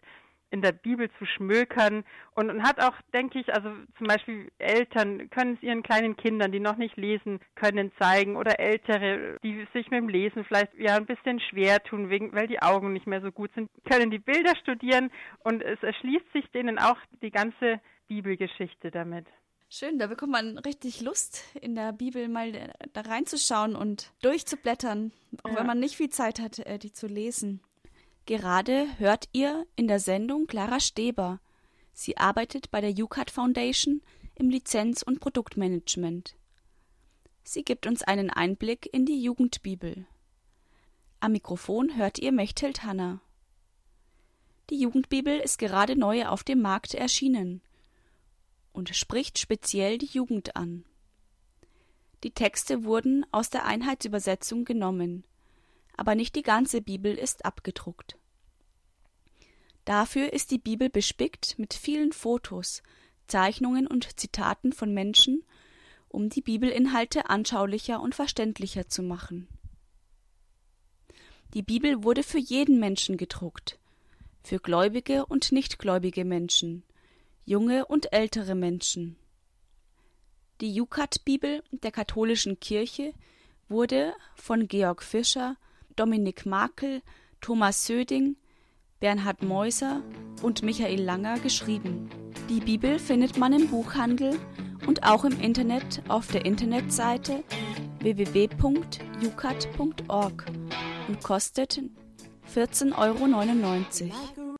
in 0.54 0.62
der 0.62 0.70
Bibel 0.70 1.10
zu 1.18 1.26
schmökern 1.26 2.04
und, 2.36 2.48
und 2.48 2.62
hat 2.62 2.80
auch, 2.80 2.94
denke 3.12 3.40
ich, 3.40 3.52
also 3.52 3.70
zum 3.98 4.06
Beispiel 4.06 4.52
Eltern 4.58 5.28
können 5.30 5.54
es 5.56 5.62
ihren 5.64 5.82
kleinen 5.82 6.16
Kindern, 6.16 6.52
die 6.52 6.60
noch 6.60 6.76
nicht 6.76 6.96
lesen 6.96 7.40
können, 7.56 7.90
zeigen 7.98 8.36
oder 8.36 8.60
Ältere, 8.60 9.36
die 9.42 9.66
sich 9.72 9.90
mit 9.90 9.98
dem 9.98 10.08
Lesen 10.08 10.44
vielleicht 10.44 10.72
ja 10.78 10.94
ein 10.94 11.06
bisschen 11.06 11.40
schwer 11.40 11.82
tun, 11.82 12.08
wegen, 12.08 12.32
weil 12.34 12.46
die 12.46 12.62
Augen 12.62 12.92
nicht 12.92 13.08
mehr 13.08 13.20
so 13.20 13.32
gut 13.32 13.50
sind, 13.56 13.68
können 13.84 14.12
die 14.12 14.20
Bilder 14.20 14.54
studieren 14.62 15.10
und 15.40 15.60
es 15.60 15.82
erschließt 15.82 16.32
sich 16.32 16.48
denen 16.52 16.78
auch 16.78 16.98
die 17.20 17.32
ganze 17.32 17.80
Bibelgeschichte 18.06 18.92
damit. 18.92 19.26
Schön, 19.68 19.98
da 19.98 20.06
bekommt 20.06 20.30
man 20.30 20.58
richtig 20.58 21.00
Lust, 21.00 21.42
in 21.60 21.74
der 21.74 21.92
Bibel 21.92 22.28
mal 22.28 22.52
da 22.92 23.00
reinzuschauen 23.00 23.74
und 23.74 24.12
durchzublättern, 24.22 25.10
auch 25.42 25.50
ja. 25.50 25.56
wenn 25.56 25.66
man 25.66 25.80
nicht 25.80 25.96
viel 25.96 26.10
Zeit 26.10 26.38
hat, 26.38 26.60
äh, 26.60 26.78
die 26.78 26.92
zu 26.92 27.08
lesen. 27.08 27.60
Gerade 28.26 28.86
hört 28.98 29.28
ihr 29.32 29.66
in 29.76 29.86
der 29.86 30.00
Sendung 30.00 30.46
Clara 30.46 30.80
Steber. 30.80 31.40
Sie 31.92 32.16
arbeitet 32.16 32.70
bei 32.70 32.80
der 32.80 32.90
UCAT 32.90 33.30
Foundation 33.30 34.00
im 34.34 34.48
Lizenz- 34.48 35.02
und 35.02 35.20
Produktmanagement. 35.20 36.34
Sie 37.42 37.62
gibt 37.62 37.86
uns 37.86 38.02
einen 38.02 38.30
Einblick 38.30 38.88
in 38.92 39.04
die 39.04 39.22
Jugendbibel. 39.22 40.06
Am 41.20 41.32
Mikrofon 41.32 41.96
hört 41.96 42.18
ihr 42.18 42.32
Mechthild 42.32 42.82
Hanna. 42.82 43.20
Die 44.70 44.80
Jugendbibel 44.80 45.38
ist 45.38 45.58
gerade 45.58 45.94
neu 45.94 46.26
auf 46.26 46.42
dem 46.42 46.62
Markt 46.62 46.94
erschienen 46.94 47.60
und 48.72 48.96
spricht 48.96 49.38
speziell 49.38 49.98
die 49.98 50.06
Jugend 50.06 50.56
an. 50.56 50.84
Die 52.22 52.30
Texte 52.30 52.84
wurden 52.84 53.26
aus 53.32 53.50
der 53.50 53.66
Einheitsübersetzung 53.66 54.64
genommen, 54.64 55.24
aber 55.96 56.14
nicht 56.14 56.34
die 56.36 56.42
ganze 56.42 56.80
Bibel 56.80 57.14
ist 57.14 57.44
abgedruckt. 57.44 58.16
Dafür 59.84 60.32
ist 60.32 60.50
die 60.50 60.58
Bibel 60.58 60.88
bespickt 60.88 61.58
mit 61.58 61.74
vielen 61.74 62.12
Fotos, 62.12 62.82
Zeichnungen 63.26 63.86
und 63.86 64.18
Zitaten 64.18 64.72
von 64.72 64.94
Menschen, 64.94 65.44
um 66.08 66.28
die 66.28 66.42
Bibelinhalte 66.42 67.28
anschaulicher 67.28 68.00
und 68.00 68.14
verständlicher 68.14 68.88
zu 68.88 69.02
machen. 69.02 69.48
Die 71.54 71.62
Bibel 71.62 72.02
wurde 72.02 72.22
für 72.22 72.38
jeden 72.38 72.80
Menschen 72.80 73.16
gedruckt, 73.16 73.78
für 74.42 74.58
gläubige 74.58 75.26
und 75.26 75.52
nichtgläubige 75.52 76.24
Menschen, 76.24 76.82
junge 77.44 77.86
und 77.86 78.12
ältere 78.12 78.54
Menschen. 78.54 79.16
Die 80.60 80.72
Jukat-Bibel 80.72 81.62
der 81.72 81.90
katholischen 81.90 82.58
Kirche 82.58 83.12
wurde 83.68 84.14
von 84.34 84.66
Georg 84.68 85.02
Fischer, 85.02 85.56
Dominik 85.96 86.46
Makel, 86.46 87.02
Thomas 87.40 87.86
Söding, 87.86 88.36
Bernhard 89.00 89.42
Meuser 89.42 90.02
und 90.42 90.62
Michael 90.62 91.02
Langer 91.02 91.38
geschrieben. 91.38 92.10
Die 92.48 92.60
Bibel 92.60 92.98
findet 92.98 93.38
man 93.38 93.52
im 93.52 93.68
Buchhandel 93.68 94.38
und 94.86 95.04
auch 95.04 95.24
im 95.24 95.38
Internet 95.40 96.02
auf 96.08 96.26
der 96.28 96.44
Internetseite 96.44 97.42
www.jukat.org 98.00 100.44
und 101.08 101.22
kostet 101.22 101.80
14,99 102.54 104.10
Euro. 104.10 104.54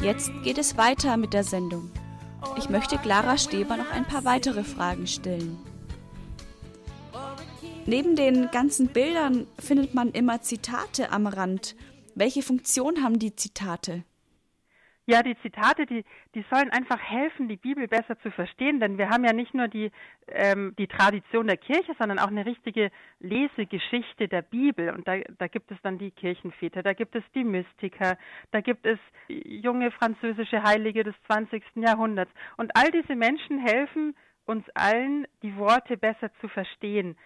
Jetzt 0.00 0.30
geht 0.44 0.58
es 0.58 0.76
weiter 0.76 1.16
mit 1.16 1.32
der 1.32 1.44
Sendung. 1.44 1.90
Ich 2.56 2.68
möchte 2.70 2.98
Clara 2.98 3.36
Steber 3.36 3.76
noch 3.76 3.90
ein 3.90 4.06
paar 4.06 4.24
weitere 4.24 4.64
Fragen 4.64 5.06
stellen. 5.06 5.58
Neben 7.86 8.16
den 8.16 8.50
ganzen 8.50 8.88
Bildern 8.88 9.46
findet 9.58 9.94
man 9.94 10.12
immer 10.12 10.42
Zitate 10.42 11.10
am 11.12 11.26
Rand. 11.26 11.74
Welche 12.14 12.42
Funktion 12.42 13.02
haben 13.02 13.18
die 13.18 13.34
Zitate? 13.34 14.04
Ja, 15.10 15.24
die 15.24 15.36
Zitate, 15.42 15.86
die, 15.86 16.04
die 16.36 16.44
sollen 16.52 16.70
einfach 16.70 17.00
helfen, 17.00 17.48
die 17.48 17.56
Bibel 17.56 17.88
besser 17.88 18.16
zu 18.20 18.30
verstehen, 18.30 18.78
denn 18.78 18.96
wir 18.96 19.10
haben 19.10 19.24
ja 19.24 19.32
nicht 19.32 19.54
nur 19.54 19.66
die, 19.66 19.90
ähm, 20.28 20.72
die 20.78 20.86
Tradition 20.86 21.48
der 21.48 21.56
Kirche, 21.56 21.96
sondern 21.98 22.20
auch 22.20 22.28
eine 22.28 22.46
richtige 22.46 22.92
Lesegeschichte 23.18 24.28
der 24.28 24.42
Bibel. 24.42 24.90
Und 24.90 25.08
da, 25.08 25.16
da 25.38 25.48
gibt 25.48 25.72
es 25.72 25.78
dann 25.82 25.98
die 25.98 26.12
Kirchenväter, 26.12 26.84
da 26.84 26.92
gibt 26.92 27.16
es 27.16 27.24
die 27.34 27.42
Mystiker, 27.42 28.18
da 28.52 28.60
gibt 28.60 28.86
es 28.86 29.00
junge 29.26 29.90
französische 29.90 30.62
Heilige 30.62 31.02
des 31.02 31.16
20. 31.26 31.60
Jahrhunderts. 31.74 32.30
Und 32.56 32.70
all 32.76 32.92
diese 32.92 33.16
Menschen 33.16 33.58
helfen 33.58 34.14
uns 34.46 34.64
allen, 34.74 35.26
die 35.42 35.56
Worte 35.56 35.96
besser 35.96 36.30
zu 36.40 36.46
verstehen. 36.46 37.16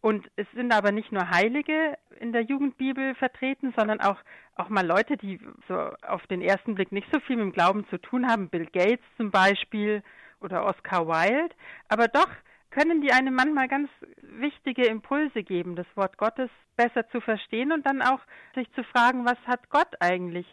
Und 0.00 0.30
es 0.36 0.46
sind 0.54 0.72
aber 0.72 0.92
nicht 0.92 1.10
nur 1.10 1.30
Heilige 1.30 1.98
in 2.20 2.32
der 2.32 2.42
Jugendbibel 2.42 3.14
vertreten, 3.14 3.74
sondern 3.76 4.00
auch, 4.00 4.18
auch 4.54 4.68
mal 4.68 4.86
Leute, 4.86 5.16
die 5.16 5.40
so 5.68 5.74
auf 6.06 6.26
den 6.28 6.42
ersten 6.42 6.74
Blick 6.74 6.92
nicht 6.92 7.08
so 7.12 7.20
viel 7.20 7.36
mit 7.36 7.46
dem 7.46 7.52
Glauben 7.52 7.86
zu 7.88 7.98
tun 7.98 8.28
haben. 8.28 8.48
Bill 8.48 8.66
Gates 8.66 9.04
zum 9.16 9.30
Beispiel 9.30 10.02
oder 10.40 10.64
Oscar 10.64 11.08
Wilde. 11.08 11.54
Aber 11.88 12.08
doch 12.08 12.28
können 12.70 13.00
die 13.00 13.12
einem 13.12 13.34
manchmal 13.34 13.68
ganz 13.68 13.88
wichtige 14.20 14.86
Impulse 14.86 15.42
geben, 15.42 15.76
das 15.76 15.86
Wort 15.94 16.18
Gottes 16.18 16.50
besser 16.76 17.08
zu 17.08 17.20
verstehen 17.20 17.72
und 17.72 17.86
dann 17.86 18.02
auch 18.02 18.20
sich 18.54 18.70
zu 18.72 18.84
fragen, 18.84 19.24
was 19.24 19.38
hat 19.46 19.70
Gott 19.70 19.94
eigentlich 20.00 20.46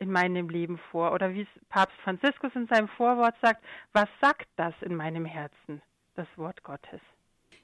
in 0.00 0.10
meinem 0.10 0.48
Leben 0.48 0.78
vor? 0.90 1.12
Oder 1.12 1.34
wie 1.34 1.42
es 1.42 1.68
Papst 1.68 1.96
Franziskus 2.02 2.54
in 2.54 2.66
seinem 2.66 2.88
Vorwort 2.88 3.36
sagt, 3.42 3.64
was 3.92 4.08
sagt 4.20 4.48
das 4.56 4.74
in 4.80 4.96
meinem 4.96 5.24
Herzen, 5.24 5.80
das 6.14 6.26
Wort 6.36 6.62
Gottes? 6.62 7.00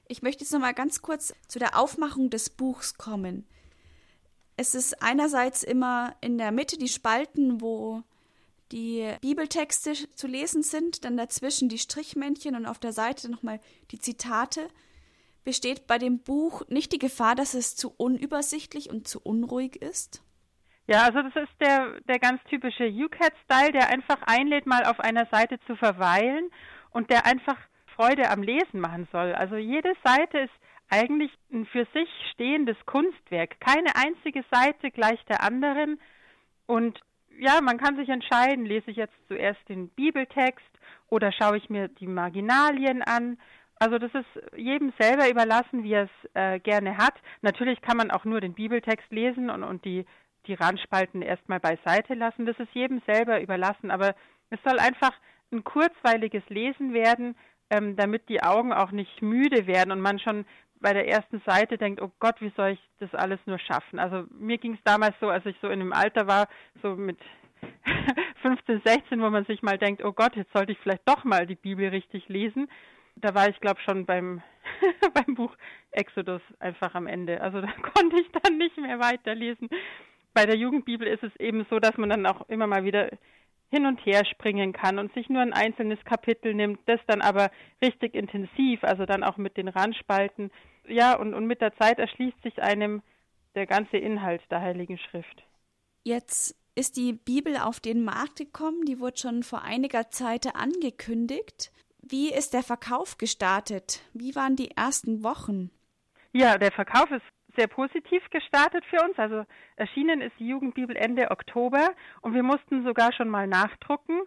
Ich 0.07 0.21
möchte 0.21 0.43
jetzt 0.43 0.51
noch 0.51 0.59
mal 0.59 0.73
ganz 0.73 1.01
kurz 1.01 1.33
zu 1.47 1.59
der 1.59 1.77
Aufmachung 1.77 2.29
des 2.29 2.49
Buchs 2.49 2.97
kommen. 2.97 3.47
Es 4.57 4.75
ist 4.75 5.01
einerseits 5.01 5.63
immer 5.63 6.15
in 6.21 6.37
der 6.37 6.51
Mitte 6.51 6.77
die 6.77 6.87
Spalten, 6.87 7.59
wo 7.59 8.03
die 8.71 9.11
Bibeltexte 9.21 9.93
zu 10.15 10.27
lesen 10.27 10.63
sind, 10.63 11.05
dann 11.05 11.17
dazwischen 11.17 11.69
die 11.69 11.77
Strichmännchen 11.77 12.55
und 12.55 12.65
auf 12.65 12.79
der 12.79 12.93
Seite 12.93 13.29
nochmal 13.29 13.59
die 13.91 13.99
Zitate. 13.99 14.67
Besteht 15.43 15.87
bei 15.87 15.97
dem 15.97 16.19
Buch 16.19 16.63
nicht 16.69 16.91
die 16.91 16.99
Gefahr, 16.99 17.35
dass 17.35 17.53
es 17.53 17.75
zu 17.75 17.93
unübersichtlich 17.95 18.89
und 18.89 19.07
zu 19.07 19.21
unruhig 19.21 19.75
ist? 19.75 20.23
Ja, 20.87 21.03
also 21.03 21.21
das 21.21 21.35
ist 21.35 21.53
der, 21.59 21.99
der 22.01 22.19
ganz 22.19 22.41
typische 22.49 22.85
UCAT-Style, 22.85 23.71
der 23.71 23.89
einfach 23.89 24.21
einlädt, 24.23 24.65
mal 24.67 24.85
auf 24.85 24.99
einer 24.99 25.25
Seite 25.27 25.59
zu 25.67 25.75
verweilen 25.75 26.49
und 26.91 27.09
der 27.09 27.25
einfach 27.25 27.57
Freude 27.95 28.29
am 28.29 28.43
Lesen 28.43 28.79
machen 28.79 29.07
soll. 29.11 29.33
Also 29.33 29.55
jede 29.55 29.93
Seite 30.03 30.39
ist 30.39 30.53
eigentlich 30.89 31.31
ein 31.51 31.65
für 31.65 31.85
sich 31.93 32.09
stehendes 32.31 32.77
Kunstwerk. 32.85 33.59
Keine 33.59 33.95
einzige 33.95 34.43
Seite 34.51 34.91
gleich 34.91 35.23
der 35.25 35.41
anderen. 35.41 35.99
Und 36.67 36.99
ja, 37.39 37.59
man 37.61 37.77
kann 37.77 37.95
sich 37.95 38.09
entscheiden, 38.09 38.65
lese 38.65 38.91
ich 38.91 38.97
jetzt 38.97 39.15
zuerst 39.27 39.59
den 39.67 39.89
Bibeltext 39.89 40.65
oder 41.09 41.31
schaue 41.31 41.57
ich 41.57 41.69
mir 41.69 41.87
die 41.87 42.07
Marginalien 42.07 43.01
an. 43.01 43.37
Also 43.77 43.97
das 43.97 44.13
ist 44.13 44.57
jedem 44.57 44.93
selber 44.99 45.29
überlassen, 45.29 45.83
wie 45.83 45.93
er 45.93 46.03
es 46.03 46.29
äh, 46.33 46.59
gerne 46.59 46.97
hat. 46.97 47.15
Natürlich 47.41 47.81
kann 47.81 47.97
man 47.97 48.11
auch 48.11 48.23
nur 48.23 48.39
den 48.39 48.53
Bibeltext 48.53 49.11
lesen 49.11 49.49
und, 49.49 49.63
und 49.63 49.83
die, 49.83 50.05
die 50.47 50.53
Randspalten 50.53 51.21
erstmal 51.21 51.59
beiseite 51.59 52.13
lassen. 52.13 52.45
Das 52.45 52.57
ist 52.59 52.73
jedem 52.73 53.01
selber 53.05 53.41
überlassen. 53.41 53.91
Aber 53.91 54.15
es 54.49 54.59
soll 54.63 54.79
einfach 54.79 55.13
ein 55.51 55.63
kurzweiliges 55.63 56.43
Lesen 56.49 56.93
werden, 56.93 57.35
ähm, 57.69 57.95
damit 57.95 58.29
die 58.29 58.43
Augen 58.43 58.73
auch 58.73 58.91
nicht 58.91 59.21
müde 59.21 59.67
werden 59.67 59.91
und 59.91 60.01
man 60.01 60.19
schon 60.19 60.45
bei 60.81 60.93
der 60.93 61.07
ersten 61.07 61.41
Seite 61.45 61.77
denkt, 61.77 62.01
oh 62.01 62.11
Gott, 62.19 62.39
wie 62.41 62.51
soll 62.55 62.71
ich 62.71 62.79
das 62.99 63.13
alles 63.15 63.39
nur 63.45 63.59
schaffen? 63.59 63.97
Also 63.97 64.25
mir 64.37 64.57
ging 64.57 64.73
es 64.73 64.83
damals 64.83 65.15
so, 65.19 65.29
als 65.29 65.45
ich 65.45 65.55
so 65.61 65.69
in 65.69 65.79
dem 65.79 65.93
Alter 65.93 66.27
war, 66.27 66.47
so 66.81 66.95
mit 66.95 67.17
15, 68.41 68.81
16, 68.85 69.21
wo 69.21 69.29
man 69.29 69.45
sich 69.45 69.63
mal 69.63 69.77
denkt, 69.77 70.03
oh 70.03 70.11
Gott, 70.11 70.35
jetzt 70.35 70.53
sollte 70.53 70.73
ich 70.73 70.79
vielleicht 70.79 71.07
doch 71.07 71.23
mal 71.23 71.47
die 71.47 71.55
Bibel 71.55 71.87
richtig 71.87 72.27
lesen. 72.27 72.67
Da 73.15 73.33
war 73.33 73.49
ich, 73.49 73.59
glaube 73.61 73.79
schon 73.81 74.05
beim, 74.05 74.41
beim 75.13 75.35
Buch 75.35 75.55
Exodus 75.91 76.41
einfach 76.59 76.93
am 76.93 77.07
Ende. 77.07 77.41
Also 77.41 77.61
da 77.61 77.71
konnte 77.93 78.19
ich 78.19 78.31
dann 78.43 78.57
nicht 78.57 78.77
mehr 78.77 78.99
weiterlesen. 78.99 79.69
Bei 80.33 80.45
der 80.45 80.57
Jugendbibel 80.57 81.07
ist 81.07 81.23
es 81.23 81.35
eben 81.37 81.65
so, 81.69 81.79
dass 81.79 81.97
man 81.97 82.09
dann 82.09 82.25
auch 82.25 82.47
immer 82.49 82.67
mal 82.67 82.83
wieder 82.83 83.09
hin 83.69 83.85
und 83.85 84.05
her 84.05 84.25
springen 84.25 84.73
kann 84.73 84.99
und 84.99 85.13
sich 85.13 85.29
nur 85.29 85.41
ein 85.41 85.53
einzelnes 85.53 86.03
Kapitel 86.05 86.53
nimmt, 86.53 86.79
das 86.85 86.99
dann 87.07 87.21
aber 87.21 87.51
richtig 87.81 88.15
intensiv, 88.15 88.83
also 88.83 89.05
dann 89.05 89.23
auch 89.23 89.37
mit 89.37 89.57
den 89.57 89.67
Randspalten. 89.67 90.51
Ja, 90.87 91.17
und, 91.17 91.33
und 91.33 91.45
mit 91.45 91.61
der 91.61 91.75
Zeit 91.77 91.99
erschließt 91.99 92.41
sich 92.43 92.61
einem 92.61 93.01
der 93.55 93.65
ganze 93.65 93.97
Inhalt 93.97 94.41
der 94.51 94.61
Heiligen 94.61 94.97
Schrift. 94.97 95.43
Jetzt 96.03 96.55
ist 96.75 96.97
die 96.97 97.13
Bibel 97.13 97.57
auf 97.57 97.79
den 97.79 98.03
Markt 98.03 98.35
gekommen, 98.35 98.85
die 98.85 98.99
wurde 98.99 99.17
schon 99.17 99.43
vor 99.43 99.63
einiger 99.63 100.09
Zeit 100.09 100.55
angekündigt. 100.55 101.71
Wie 102.01 102.31
ist 102.31 102.53
der 102.53 102.63
Verkauf 102.63 103.17
gestartet? 103.17 104.01
Wie 104.13 104.35
waren 104.35 104.55
die 104.55 104.71
ersten 104.71 105.23
Wochen? 105.23 105.71
Ja, 106.33 106.57
der 106.57 106.71
Verkauf 106.71 107.09
ist 107.11 107.23
sehr 107.55 107.67
positiv 107.67 108.21
gestartet 108.29 108.83
für 108.85 109.03
uns. 109.03 109.17
Also 109.17 109.45
erschienen 109.75 110.21
ist 110.21 110.33
die 110.39 110.47
Jugendbibel 110.47 110.95
Ende 110.95 111.31
Oktober 111.31 111.89
und 112.21 112.33
wir 112.33 112.43
mussten 112.43 112.83
sogar 112.83 113.13
schon 113.13 113.29
mal 113.29 113.47
nachdrucken. 113.47 114.21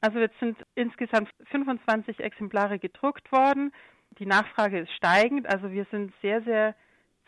Also 0.00 0.18
jetzt 0.18 0.38
sind 0.40 0.56
insgesamt 0.74 1.30
25 1.50 2.20
Exemplare 2.20 2.78
gedruckt 2.78 3.30
worden. 3.32 3.72
Die 4.18 4.26
Nachfrage 4.26 4.80
ist 4.80 4.92
steigend. 4.92 5.46
Also 5.46 5.70
wir 5.70 5.86
sind 5.90 6.12
sehr, 6.22 6.42
sehr 6.42 6.74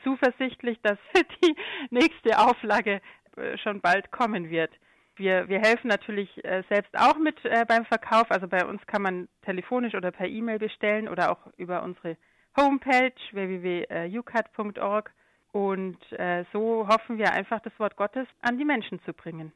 zuversichtlich, 0.03 0.81
dass 0.83 0.99
die 1.45 1.55
nächste 1.91 2.39
Auflage 2.39 3.01
äh, 3.37 3.59
schon 3.59 3.81
bald 3.81 4.11
kommen 4.11 4.51
wird. 4.51 4.73
Wir, 5.17 5.49
wir 5.49 5.61
helfen 5.61 5.89
natürlich 5.89 6.43
äh, 6.45 6.63
selbst 6.71 6.99
auch 6.99 7.19
mit 7.19 7.45
äh, 7.45 7.65
beim 7.69 7.85
Verkauf. 7.85 8.31
Also 8.31 8.49
bei 8.49 8.65
uns 8.65 8.85
kann 8.87 9.03
man 9.03 9.29
telefonisch 9.43 9.95
oder 9.95 10.11
per 10.11 10.27
E-Mail 10.27 10.59
bestellen 10.59 11.09
oder 11.09 11.31
auch 11.31 11.47
über 11.59 11.83
unsere 11.83 12.17
Homepage 12.57 13.13
www.ucat.org. 13.33 15.13
Und 15.53 15.99
äh, 16.13 16.45
so 16.53 16.89
hoffen 16.89 17.19
wir 17.19 17.33
einfach, 17.33 17.61
das 17.61 17.79
Wort 17.79 17.97
Gottes 17.97 18.27
an 18.41 18.59
die 18.59 18.65
Menschen 18.65 19.01
zu 19.05 19.13
bringen. 19.13 19.53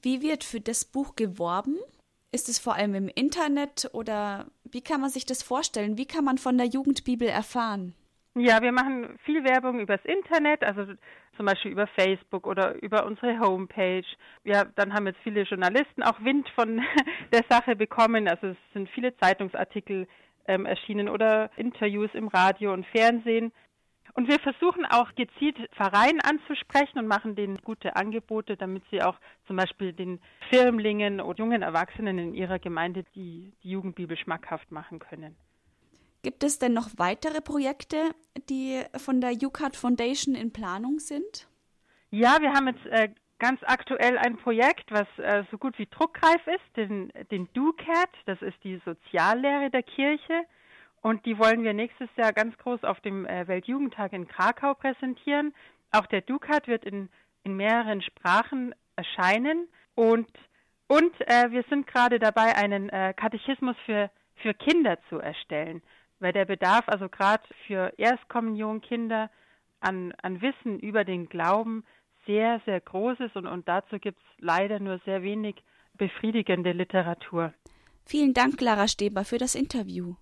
Wie 0.00 0.22
wird 0.22 0.42
für 0.42 0.60
das 0.60 0.84
Buch 0.84 1.14
geworben? 1.14 1.76
Ist 2.32 2.48
es 2.48 2.58
vor 2.58 2.74
allem 2.74 2.94
im 2.94 3.08
Internet 3.08 3.90
oder 3.92 4.46
wie 4.64 4.80
kann 4.80 5.02
man 5.02 5.10
sich 5.10 5.26
das 5.26 5.42
vorstellen? 5.42 5.98
Wie 5.98 6.06
kann 6.06 6.24
man 6.24 6.38
von 6.38 6.56
der 6.56 6.66
Jugendbibel 6.66 7.28
erfahren? 7.28 7.94
Ja, 8.34 8.62
wir 8.62 8.72
machen 8.72 9.18
viel 9.24 9.44
Werbung 9.44 9.80
übers 9.80 10.02
Internet, 10.04 10.64
also 10.64 10.94
zum 11.36 11.44
Beispiel 11.46 11.72
über 11.72 11.86
Facebook 11.86 12.46
oder 12.46 12.82
über 12.82 13.04
unsere 13.04 13.38
Homepage. 13.38 14.06
Ja, 14.44 14.64
dann 14.64 14.94
haben 14.94 15.06
jetzt 15.06 15.20
viele 15.22 15.42
Journalisten 15.42 16.02
auch 16.02 16.18
Wind 16.22 16.48
von 16.54 16.80
der 17.32 17.44
Sache 17.50 17.76
bekommen. 17.76 18.28
Also 18.28 18.48
es 18.48 18.56
sind 18.72 18.88
viele 18.90 19.14
Zeitungsartikel 19.18 20.08
ähm, 20.46 20.64
erschienen 20.64 21.10
oder 21.10 21.50
Interviews 21.56 22.10
im 22.14 22.28
Radio 22.28 22.72
und 22.72 22.86
Fernsehen. 22.86 23.52
Und 24.14 24.28
wir 24.28 24.38
versuchen 24.40 24.84
auch 24.84 25.14
gezielt 25.14 25.56
Vereine 25.72 26.22
anzusprechen 26.24 26.98
und 26.98 27.06
machen 27.06 27.34
denen 27.34 27.56
gute 27.58 27.96
Angebote, 27.96 28.56
damit 28.56 28.82
sie 28.90 29.02
auch 29.02 29.16
zum 29.46 29.56
Beispiel 29.56 29.92
den 29.94 30.20
Firmlingen 30.50 31.20
und 31.20 31.38
jungen 31.38 31.62
Erwachsenen 31.62 32.18
in 32.18 32.34
ihrer 32.34 32.58
Gemeinde 32.58 33.04
die, 33.14 33.54
die 33.62 33.70
Jugendbibel 33.70 34.16
schmackhaft 34.18 34.70
machen 34.70 34.98
können. 34.98 35.36
Gibt 36.22 36.44
es 36.44 36.58
denn 36.58 36.74
noch 36.74 36.90
weitere 36.98 37.40
Projekte, 37.40 37.96
die 38.48 38.82
von 38.96 39.20
der 39.20 39.32
UCAT 39.32 39.76
Foundation 39.76 40.34
in 40.34 40.52
Planung 40.52 40.98
sind? 40.98 41.48
Ja, 42.10 42.36
wir 42.40 42.52
haben 42.52 42.68
jetzt 42.68 42.86
äh, 42.86 43.08
ganz 43.38 43.60
aktuell 43.64 44.18
ein 44.18 44.36
Projekt, 44.36 44.92
was 44.92 45.08
äh, 45.18 45.42
so 45.50 45.58
gut 45.58 45.76
wie 45.78 45.86
druckreif 45.86 46.46
ist, 46.46 46.76
den, 46.76 47.12
den 47.32 47.48
DUCAT, 47.54 48.10
das 48.26 48.40
ist 48.40 48.62
die 48.62 48.80
Soziallehre 48.84 49.68
der 49.70 49.82
Kirche. 49.82 50.44
Und 51.02 51.26
die 51.26 51.38
wollen 51.38 51.64
wir 51.64 51.74
nächstes 51.74 52.08
Jahr 52.16 52.32
ganz 52.32 52.56
groß 52.58 52.84
auf 52.84 53.00
dem 53.00 53.26
äh, 53.26 53.46
Weltjugendtag 53.46 54.12
in 54.12 54.28
Krakau 54.28 54.74
präsentieren. 54.74 55.52
Auch 55.90 56.06
der 56.06 56.22
DUCAT 56.22 56.68
wird 56.68 56.84
in, 56.84 57.08
in 57.42 57.56
mehreren 57.56 58.02
Sprachen 58.02 58.74
erscheinen. 58.96 59.68
Und, 59.94 60.28
und 60.86 61.12
äh, 61.20 61.50
wir 61.50 61.64
sind 61.68 61.86
gerade 61.86 62.18
dabei, 62.18 62.56
einen 62.56 62.88
äh, 62.88 63.12
Katechismus 63.14 63.76
für, 63.84 64.10
für 64.36 64.54
Kinder 64.54 64.98
zu 65.08 65.18
erstellen 65.18 65.82
weil 66.22 66.32
der 66.32 66.44
Bedarf 66.44 66.88
also 66.88 67.08
gerade 67.08 67.42
für 67.66 67.92
Erstkommunionkinder 67.98 69.28
an, 69.80 70.12
an 70.22 70.40
Wissen 70.40 70.78
über 70.78 71.04
den 71.04 71.28
Glauben 71.28 71.84
sehr, 72.26 72.60
sehr 72.64 72.80
groß 72.80 73.18
ist 73.20 73.36
und, 73.36 73.46
und 73.46 73.66
dazu 73.68 73.98
gibt 73.98 74.18
es 74.18 74.24
leider 74.38 74.78
nur 74.78 75.00
sehr 75.04 75.22
wenig 75.22 75.56
befriedigende 75.94 76.70
Literatur. 76.72 77.52
Vielen 78.06 78.32
Dank, 78.32 78.56
Clara 78.56 78.86
Steber, 78.86 79.24
für 79.24 79.38
das 79.38 79.56
Interview. 79.56 80.14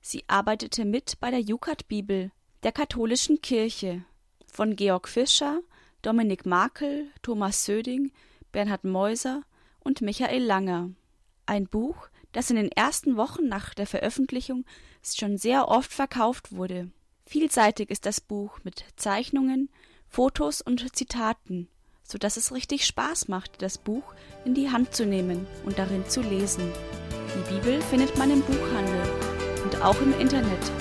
Sie 0.00 0.24
arbeitete 0.28 0.84
mit 0.84 1.20
bei 1.20 1.30
der 1.30 1.40
Jukat-Bibel 1.40 2.32
der 2.62 2.72
katholischen 2.72 3.42
Kirche 3.42 4.04
von 4.46 4.76
Georg 4.76 5.08
Fischer, 5.08 5.60
Dominik 6.02 6.46
Makel, 6.46 7.08
Thomas 7.22 7.64
Söding, 7.64 8.10
Bernhard 8.52 8.84
Meuser 8.84 9.42
und 9.80 10.00
Michael 10.00 10.42
Langer. 10.42 10.90
Ein 11.46 11.66
Buch, 11.66 12.08
das 12.32 12.50
in 12.50 12.56
den 12.56 12.72
ersten 12.72 13.16
Wochen 13.16 13.48
nach 13.48 13.74
der 13.74 13.86
Veröffentlichung 13.86 14.64
schon 15.02 15.36
sehr 15.36 15.68
oft 15.68 15.92
verkauft 15.92 16.52
wurde. 16.52 16.90
Vielseitig 17.26 17.90
ist 17.90 18.06
das 18.06 18.20
Buch 18.20 18.58
mit 18.64 18.84
Zeichnungen, 18.96 19.68
Fotos 20.08 20.60
und 20.62 20.96
Zitaten, 20.96 21.68
so 22.02 22.18
dass 22.18 22.36
es 22.36 22.52
richtig 22.52 22.86
Spaß 22.86 23.28
macht, 23.28 23.62
das 23.62 23.78
Buch 23.78 24.14
in 24.44 24.54
die 24.54 24.70
Hand 24.70 24.94
zu 24.94 25.06
nehmen 25.06 25.46
und 25.64 25.78
darin 25.78 26.08
zu 26.08 26.22
lesen. 26.22 26.72
Die 27.34 27.54
Bibel 27.54 27.80
findet 27.82 28.16
man 28.18 28.30
im 28.30 28.42
Buchhandel 28.42 29.19
und 29.70 29.82
auch 29.82 30.00
im 30.00 30.18
Internet 30.18 30.72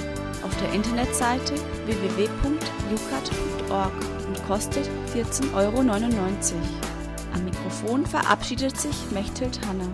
auf 0.44 0.56
der 0.62 0.72
Internetseite 0.74 1.54
www.jukat.org 1.86 3.94
und 4.28 4.48
kostet 4.48 4.90
14,99 5.14 5.54
Euro. 5.54 5.80
Am 7.34 7.46
Mikrofon 7.46 8.06
verabschiedet 8.06 8.80
sich 8.80 9.12
Mechthild 9.12 9.60
Hanna. 9.68 9.88